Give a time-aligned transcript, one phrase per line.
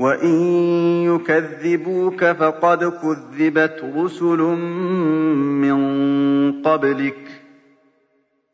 [0.00, 0.34] وَإِن
[1.04, 4.38] يُكَذِّبُوكَ فَقَدْ كُذِّبَتْ رُسُلٌ
[5.60, 5.78] مِّن
[6.62, 7.30] قَبْلِكَ ۚ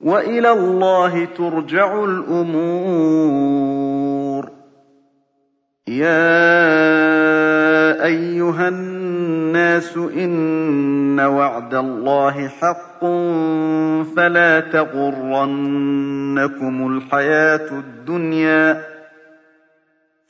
[0.00, 2.96] وَإِلَى اللَّهِ تُرْجَعُ الْأُمُورُ.
[5.88, 6.44] يَا
[8.04, 13.00] أَيُّهَا النَّاسُ إِنَّ وَعْدَ اللَّهِ حَقٌّ
[14.16, 15.86] فَلَا تَغُرَّنَّكُمُ
[16.96, 18.95] الْحَيَاةُ الدُّنْيَا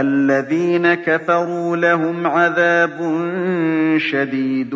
[0.00, 2.98] الَّذِينَ كَفَرُوا لَهُمْ عَذَابٌ
[3.98, 4.74] شَدِيدٌ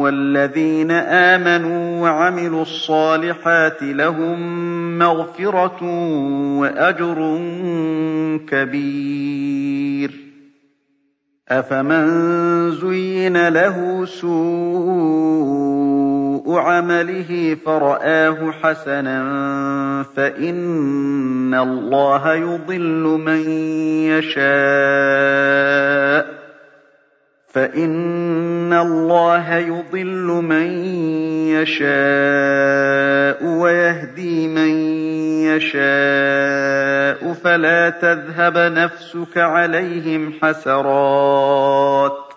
[0.00, 4.38] وَالَّذِينَ آمَنُوا وَعَمِلُوا الصَّالِحَاتِ لَهُم
[4.98, 5.84] مَّغْفِرَةٌ
[6.60, 7.38] وَأَجْرٌ
[8.48, 10.10] كَبِيرٌ.
[11.48, 12.06] أَفَمَن
[12.70, 15.99] زُيِّنَ لَهُ سُوءُ
[16.58, 19.20] عَمَلِهِ فَرَآهُ حَسَنًا
[20.16, 23.50] فَإِنَّ اللَّهَ يُضِلُّ مَن
[24.10, 25.60] يَشَاءُ
[27.52, 30.66] فَإِنَّ اللَّهَ يُضِلُّ مَن
[31.58, 34.70] يَشَاءُ وَيَهْدِي مَن
[35.50, 42.34] يَشَاءُ فَلَا تَذْهَبَ نَفْسُكَ عَلَيْهِمْ حَسَرَاتٍ ۚ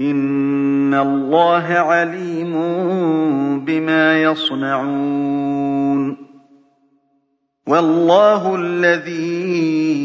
[0.00, 0.57] إِنَّ
[0.94, 2.52] اللَّهَ عَلِيمٌ
[3.64, 6.16] بِمَا يَصْنَعُونَ
[7.66, 9.98] وَاللَّهُ الَّذِي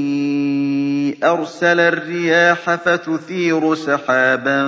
[1.23, 4.59] أَرْسَلَ الرِّيَاحَ فَتُثِيرُ سَحَابًا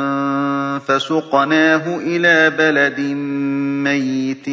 [0.79, 2.99] فَسُقْنَاهُ إِلَىٰ بَلَدٍ
[3.83, 4.45] مَّيِّتٍ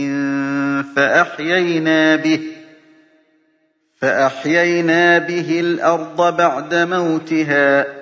[4.01, 8.02] فَأَحْيَيْنَا بِهِ الْأَرْضَ بَعْدَ مَوْتِهَا ۚ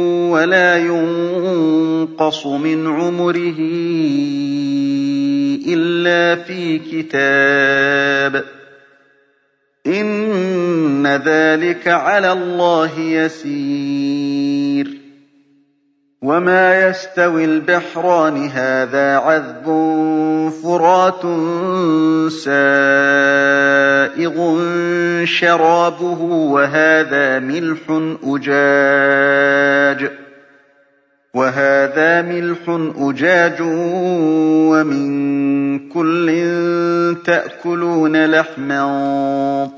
[0.31, 3.59] وَلَا يُنقَصُ مِنْ عُمُرِهِ
[5.67, 8.47] إِلَّا فِي كِتَابٍ ۚ.
[9.87, 14.40] إِنَّ ذَٰلِكَ عَلَى اللَّهِ يَسِيرٌ.
[16.21, 19.65] وَمَا يَسْتَوِي الْبَحْرَانِ هَٰذَا عَذْبٌ
[20.63, 21.21] فُرَاتٌ
[22.45, 22.55] سَائِغٌ
[25.25, 26.21] شَرَابُهُ
[31.33, 33.61] وَهَٰذَا مِلْحٌ أُجَاجٌ
[34.71, 36.27] وَمِن كُلٍّ
[37.25, 38.83] تَأْكُلُونَ لَحْمًا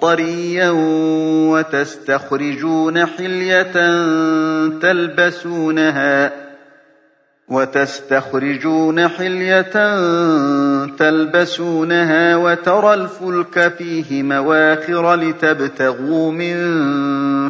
[0.01, 0.69] طَرِيًّا
[1.49, 3.73] وَتَسْتَخْرِجُونَ حِلْيَةً
[10.97, 16.55] تَلْبَسُونَهَا وَتَرَى الْفُلْكَ فِيهِ مَوَاخِرَ لِتَبْتَغُوا مِن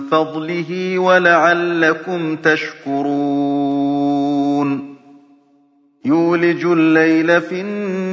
[0.09, 3.73] فَضْلِهِ وَلَعَلَّكُمْ تَشْكُرُونَ
[6.05, 8.12] يُولِجُ اللَّيْلَ فِي النَّهَارِ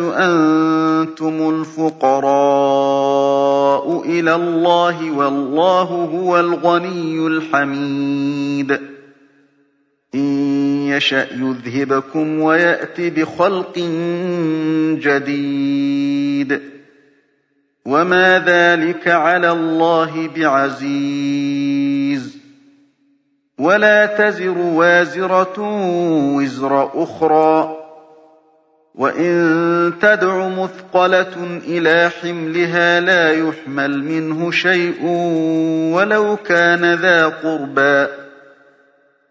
[0.00, 8.80] أَنتُمُ الْفُقَرَاءُ إِلَى اللَّهِ وَاللَّهُ هُوَ الْغَنِيُّ الْحَمِيدُ.
[10.14, 10.20] إِن
[10.88, 13.78] يَشَأْ يُذْهِبْكُمْ وَيَأْتِ بِخَلْقٍ
[15.02, 16.60] جَدِيدٍ ۚ.
[17.86, 22.36] وَمَا ذَٰلِكَ عَلَى اللَّهِ بِعَزِيزٍ.
[23.58, 25.60] وَلَا تَزِرُ وَازِرَةٌ
[26.36, 27.83] وِزْرَ أُخْرَىٰ ۚ.
[28.94, 35.04] وَإِن تَدْعُ مُثْقَلَةٌ إِلَىٰ حِمْلِهَا لَا يُحْمَلْ مِنْهُ شَيْءٌ
[35.94, 38.08] وَلَوْ كَانَ ذَا قُرْبَىٰ ۗ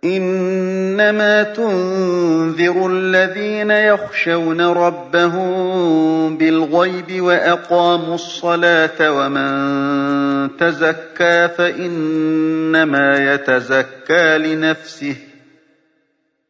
[0.06, 15.33] إِنَّمَا تُنذِرُ الَّذِينَ يَخْشَوْنَ رَبَّهُم بِالْغَيْبِ وَأَقَامُوا الصَّلَاةَ ۚ وَمَن تَزَكَّىٰ فَإِنَّمَا يَتَزَكَّىٰ لِنَفْسِهِ ۚ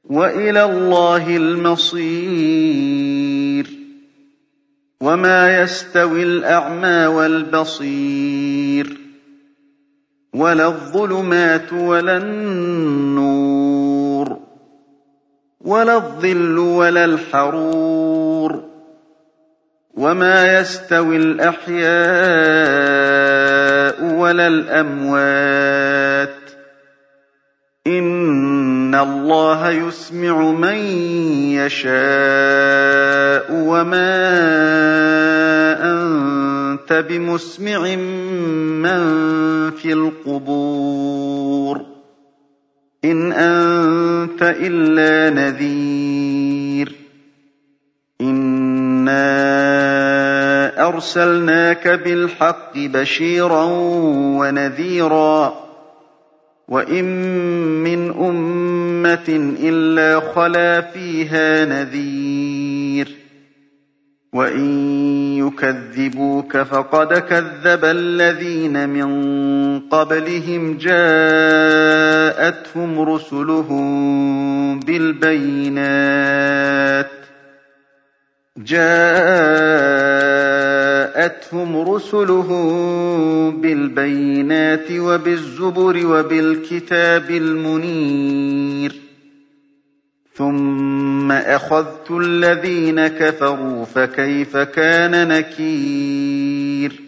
[0.04, 3.68] وَإِلَى اللَّهِ الْمَصِيرُ.
[5.02, 8.98] وَمَا يَسْتَوِي الْأَعْمَىٰ وَالْبَصِيرُ.
[10.34, 14.40] وَلَا الظُّلُمَاتُ وَلَا النُّورُ.
[15.62, 18.64] وَلَا الظِّلُّ وَلَا الْحَرُورُ.
[19.94, 21.84] وَمَا يَسْتَوِي الْأَحْيَاءُ
[24.16, 26.54] وَلَا الْأَمْوَاتُ ۚ.
[27.88, 28.43] إِنَّ
[28.96, 30.76] اللَّهَ يُسْمِعُ مَن
[31.58, 34.14] يَشَاءُ ۖ وَمَا
[35.94, 37.96] أَنتَ بِمُسْمِعٍ
[38.86, 39.02] مَّن
[39.72, 41.82] فِي الْقُبُورِ
[43.06, 46.96] إِنْ أَنتَ إِلَّا نَذِيرٌ
[48.22, 49.24] إِنَّا
[50.88, 53.64] أَرْسَلْنَاكَ بِالْحَقِّ بَشِيرًا
[54.40, 55.63] وَنَذِيرًا ۚ
[56.68, 57.06] وَإِن
[57.84, 59.30] مِّنْ أُمَّةٍ
[59.60, 63.10] إِلَّا خَلَا فِيهَا نَذِيرٌ ۚ
[64.34, 64.66] وَإِن
[65.38, 69.10] يُكَذِّبُوكَ فَقَدْ كَذَّبَ الَّذِينَ مِن
[69.80, 70.78] قَبْلِهِمْ
[81.14, 88.96] جَاءَتْهُمْ رُسُلُهُم بِالْبَيِّنَاتِ وَبِالزُّبُرِ وَبِالْكِتَابِ الْمُنِيرِ.
[90.36, 97.02] ثُمَّ أَخَذْتُ الَّذِينَ كَفَرُوا فَكَيْفَ كَانَ نَكِيرِ؟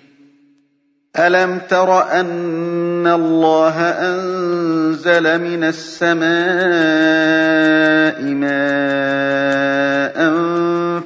[1.19, 6.25] أَلَمْ تَرَ أَنَّ اللَّهَ أَنزَلَ مِنَ السَّمَاءِ
[8.24, 9.85] مَاءً؟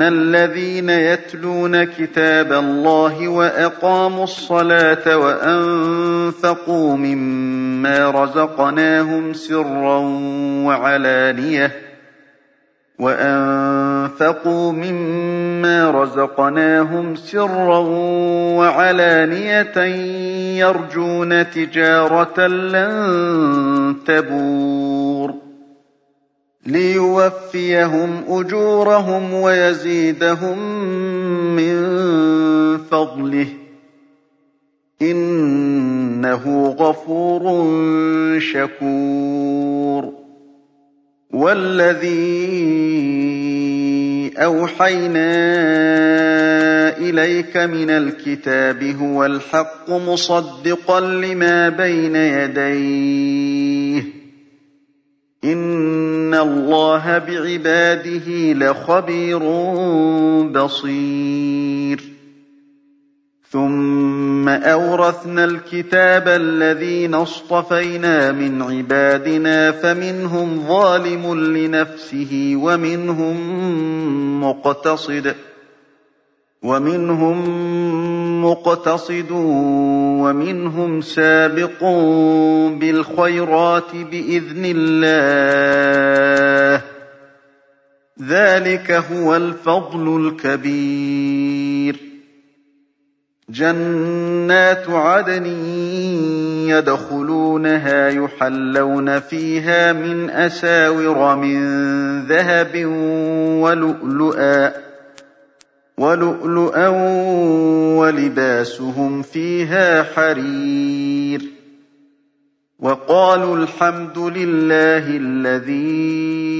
[0.00, 9.98] إِنَّ الَّذِينَ يَتْلُونَ كِتَابَ اللَّهِ وَأَقَامُوا الصَّلَاةَ وَأَنفَقُوا مِمَّا رَزَقْنَاهُمْ سِرًّا
[10.66, 11.72] وَعَلَانِيَةً
[12.98, 17.78] وَأَنفَقُوا مِمَّا رَزَقْنَاهُمْ سِرًّا
[18.58, 19.78] وَعَلَانِيَةً
[20.60, 24.99] يَرْجُونَ تِجَارَةً لَّن تَبُورَ
[26.66, 30.58] لِيُوَفِّيَهُمْ أُجُورَهُمْ وَيَزِيدَهُم
[31.56, 31.76] مِّن
[32.90, 33.48] فَضْلِهِ ۚ.
[35.02, 37.42] إِنَّهُ غَفُورٌ
[38.40, 40.12] شَكُورٌ.
[41.30, 42.10] وَالَّذِي
[44.36, 45.30] أَوْحَيْنَا
[46.98, 53.49] إِلَيْكَ مِنَ الْكِتَابِ هُوَ الْحَقُّ مُصَدِّقًا لِّمَا بَيْنَ يَدَيْهِ ۗ.
[55.44, 59.38] إِنَّ اللَّهَ بِعِبَادِهِ لَخَبِيرٌ
[60.42, 62.00] بَصِيرٌ.
[63.50, 73.36] ثُمَّ أَوْرَثْنَا الْكِتَابَ الَّذِينَ اصْطَفَيْنَا مِنْ عِبَادِنَا فَمِنْهُمْ ظَالِمٌ لِّنَفْسِهِ وَمِنْهُم
[74.44, 75.34] مُّقْتَصِدٌ
[76.62, 77.38] وَمِنْهُمْ
[81.00, 81.84] سَابِقٌ
[82.80, 86.82] بِالْخَيْرَاتِ بِإِذْنِ اللَّهِ ۚ.
[88.22, 91.96] ذَٰلِكَ هُوَ الْفَضْلُ الْكَبِيرُ.
[93.50, 95.46] جَنَّاتُ عَدْنٍ
[96.68, 101.60] يَدْخُلُونَهَا يُحَلَّوْنَ فِيهَا مِنْ أَسَاوِرَ مِن
[102.26, 102.84] ذَهَبٍ
[103.62, 104.89] وَلُؤْلُؤًا.
[107.96, 111.42] وَلِبَاسُهُمْ فِيهَا حَرِيرٌ.
[112.78, 116.50] وَقَالُوا الْحَمْدُ لِلَّهِ الَّذِي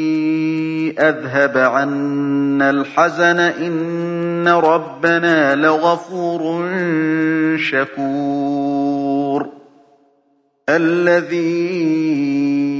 [0.98, 6.68] أَذْهَبَ عَنَّا الْحَزَنَ ۖ إِنَّ رَبَّنَا لَغَفُورٌ
[7.58, 9.48] شَكُورٌ.
[10.68, 12.79] الَّذِي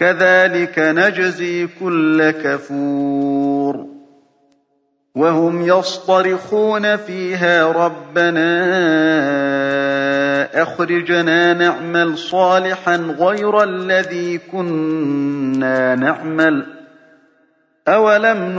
[0.00, 3.86] كَذَٰلِكَ نَجْزِي كُلَّ كَفُورٍ
[5.14, 8.50] وَهُمْ يَصْطَرِخُونَ فِيهَا رَبَّنَا
[10.62, 16.66] أَخْرِجْنَا نَعْمَلْ صَالِحًا غَيْرَ الَّذِي كُنَّا نَعْمَلُ ۚ
[17.88, 18.58] أَوَلَمْ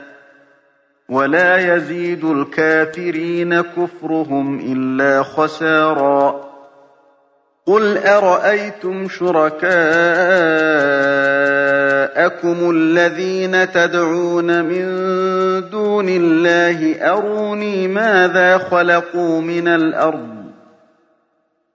[1.11, 6.51] وَلَا يَزِيدُ الْكَافِرِينَ كُفْرُهُمْ إِلَّا خَسَارًا.
[7.65, 9.71] قُلْ أَرَأَيْتُمْ شُرَكَاءَكُمُ
[12.75, 14.85] الَّذِينَ تَدْعُونَ مِن
[15.69, 20.40] دُونِ اللَّهِ أَرُونِي مَاذَا خَلَقُوا مِنَ الْأَرْضِ؟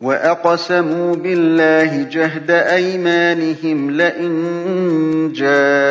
[0.00, 4.32] وَأَقْسَمُوا بِاللَّهِ جَهْدَ أَيْمَانِهِمْ لَئِن
[5.34, 5.82] جَاءَهُمْ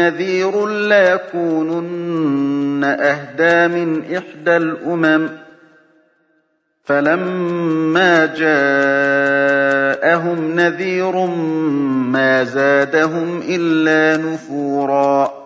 [0.00, 5.30] نَذِيرٌ لَّيَكُونُنَّ أَهْدَىٰ مِنْ إِحْدَى الْأُمَمِ
[6.84, 9.76] فَلَمَّا جَاءَهُمْ
[10.56, 11.26] نَذِيرٌ
[12.16, 15.45] مَّا زَادَهُمْ إِلَّا نُفُورًا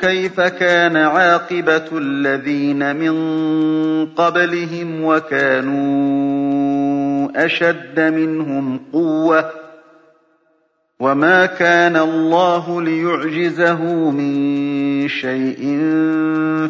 [0.01, 3.15] كَيْفَ كَانَ عَاقِبَةُ الَّذِينَ مِن
[4.07, 6.19] قَبْلِهِمْ وَكَانُوا
[7.45, 9.51] أَشَدَّ مِنْهُمْ قُوَّةً
[11.01, 15.61] وَمَا كَانَ اللَّهُ لِيُعْجِزَهُ مِن شَيْءٍ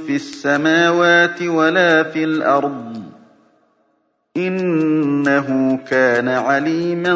[0.06, 3.07] فِي السَّمَاوَاتِ وَلَا فِي الْأَرْضِ ۚ
[4.37, 7.14] إِنَّهُ كَانَ عَلِيمًا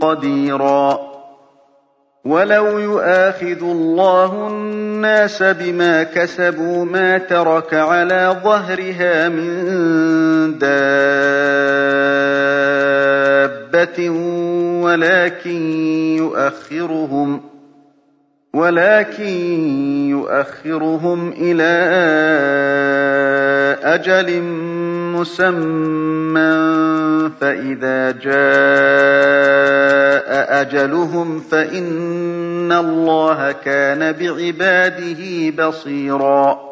[0.00, 1.12] قَدِيرًا.
[2.24, 10.78] وَلَوْ يُؤَاخِذُ اللَّهُ النَّاسَ بِمَا كَسَبُوا مَا تَرَكَ عَلَىٰ ظَهْرِهَا مِن دَابَّةٍ
[18.54, 19.30] وَلَٰكِن
[20.10, 21.82] يُؤَخِّرُهُمْ إِلَىٰ
[23.82, 24.42] أَجَلٍ
[25.16, 26.52] مُّسَمًّى
[27.28, 28.42] ۖ فَإِذَا جَاءَ
[30.60, 36.71] أَجَلُهُمْ فَإِنَّ اللَّهَ كَانَ بِعِبَادِهِ بَصِيرًا.